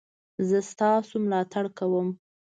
[0.47, 2.07] زه ستاسو ملاتړ کوم